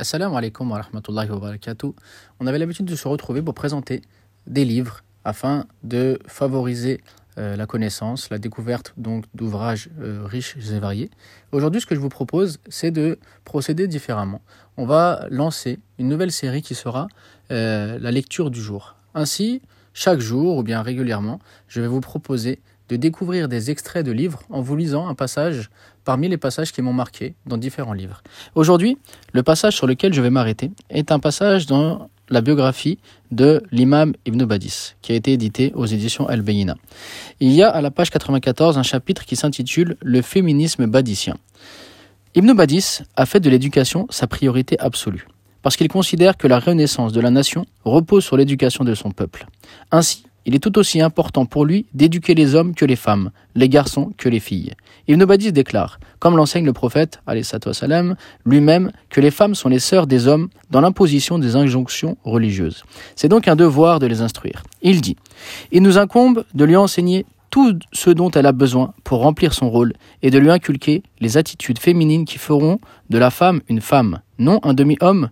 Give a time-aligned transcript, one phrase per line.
[0.00, 1.52] Assalamu alaikum wa rahmatullahi wa.
[2.40, 4.00] On avait l'habitude de se retrouver pour présenter
[4.46, 7.02] des livres afin de favoriser
[7.36, 11.10] euh, la connaissance, la découverte donc d'ouvrages euh, riches et variés.
[11.52, 14.40] Aujourd'hui, ce que je vous propose, c'est de procéder différemment.
[14.78, 17.06] On va lancer une nouvelle série qui sera
[17.50, 18.96] euh, la lecture du jour.
[19.14, 19.60] Ainsi,
[19.92, 24.42] chaque jour ou bien régulièrement, je vais vous proposer de découvrir des extraits de livres
[24.50, 25.70] en vous lisant un passage
[26.04, 28.22] parmi les passages qui m'ont marqué dans différents livres.
[28.56, 28.98] Aujourd'hui,
[29.32, 32.98] le passage sur lequel je vais m'arrêter est un passage dans la biographie
[33.30, 36.76] de l'imam Ibn Badis, qui a été édité aux éditions al bayina
[37.38, 41.36] Il y a à la page 94 un chapitre qui s'intitule Le féminisme badissien.
[42.34, 45.26] Ibn Badis a fait de l'éducation sa priorité absolue,
[45.62, 49.46] parce qu'il considère que la renaissance de la nation repose sur l'éducation de son peuple.
[49.90, 53.68] Ainsi, il est tout aussi important pour lui d'éduquer les hommes que les femmes, les
[53.68, 54.72] garçons que les filles.
[55.08, 57.20] Ibn Badis déclare, comme l'enseigne le prophète
[58.44, 62.84] lui-même, que les femmes sont les sœurs des hommes dans l'imposition des injonctions religieuses.
[63.16, 64.62] C'est donc un devoir de les instruire.
[64.82, 65.16] Il dit,
[65.72, 69.68] il nous incombe de lui enseigner tout ce dont elle a besoin pour remplir son
[69.70, 72.78] rôle et de lui inculquer les attitudes féminines qui feront
[73.10, 75.30] de la femme une femme, non un demi-homme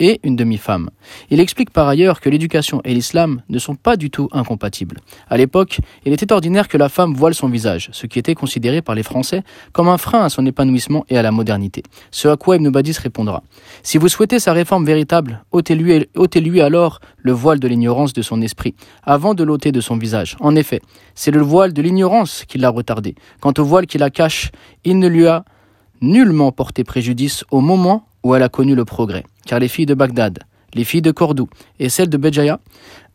[0.00, 0.90] et une demi-femme.
[1.30, 4.96] Il explique par ailleurs que l'éducation et l'islam ne sont pas du tout incompatibles.
[5.28, 8.82] À l'époque, il était ordinaire que la femme voile son visage, ce qui était considéré
[8.82, 9.42] par les Français
[9.72, 11.82] comme un frein à son épanouissement et à la modernité.
[12.10, 13.42] Ce à quoi Ibn Badis répondra.
[13.82, 18.40] Si vous souhaitez sa réforme véritable, ôtez-lui ôtez alors le voile de l'ignorance de son
[18.40, 20.36] esprit, avant de l'ôter de son visage.
[20.40, 20.80] En effet,
[21.14, 23.14] c'est le voile de l'ignorance qui l'a retardé.
[23.40, 24.50] Quant au voile qui la cache,
[24.84, 25.44] il ne lui a
[26.00, 29.94] nullement porté préjudice au moment où elle a connu le progrès, car les filles de
[29.94, 30.40] Bagdad,
[30.74, 32.60] les filles de Cordoue et celles de Béjaïa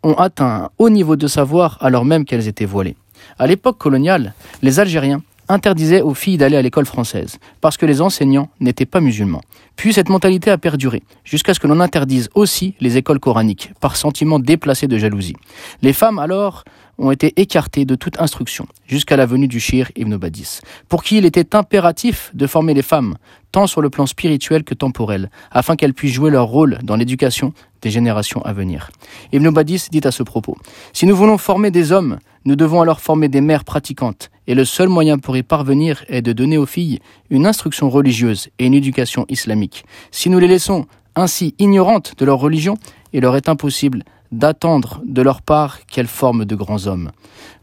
[0.03, 2.95] ont atteint un haut niveau de savoir alors même qu'elles étaient voilées.
[3.39, 8.01] À l'époque coloniale, les Algériens interdisaient aux filles d'aller à l'école française, parce que les
[8.01, 9.41] enseignants n'étaient pas musulmans.
[9.75, 13.95] Puis cette mentalité a perduré, jusqu'à ce que l'on interdise aussi les écoles coraniques, par
[13.95, 15.35] sentiment déplacé de jalousie.
[15.81, 16.63] Les femmes alors
[16.97, 21.17] ont été écartés de toute instruction, jusqu'à la venue du Shir Ibn Badis, pour qui
[21.17, 23.15] il était impératif de former les femmes,
[23.51, 27.53] tant sur le plan spirituel que temporel, afin qu'elles puissent jouer leur rôle dans l'éducation
[27.81, 28.91] des générations à venir.
[29.33, 30.57] Ibn Badis dit à ce propos,
[30.93, 34.65] Si nous voulons former des hommes, nous devons alors former des mères pratiquantes, et le
[34.65, 36.99] seul moyen pour y parvenir est de donner aux filles
[37.29, 39.64] une instruction religieuse et une éducation islamique.
[40.11, 42.77] Si nous les laissons ainsi ignorantes de leur religion,
[43.13, 47.11] il leur est impossible d'attendre de leur part qu'elles forment de grands hommes.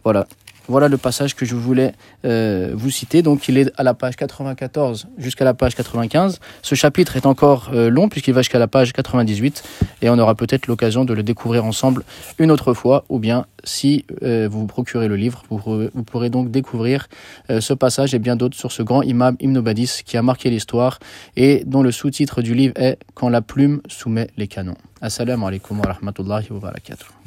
[0.04, 0.26] Voilà.
[0.68, 1.92] Voilà le passage que je voulais
[2.24, 3.22] euh, vous citer.
[3.22, 6.40] Donc il est à la page 94 jusqu'à la page 95.
[6.62, 9.62] Ce chapitre est encore euh, long puisqu'il va jusqu'à la page 98
[10.02, 12.04] et on aura peut-être l'occasion de le découvrir ensemble
[12.38, 16.50] une autre fois ou bien si euh, vous vous procurez le livre, vous, pourrez donc
[16.50, 17.08] découvrir
[17.48, 19.62] ce passage et bien d'autres sur ce grand imam Ibn
[20.04, 20.98] qui a marqué l'histoire
[21.36, 24.76] et dont le sous-titre du livre est Quand la plume soumet les canons.
[25.00, 27.21] Assalamu alaikum wa rahmatullahi wa barakatuh.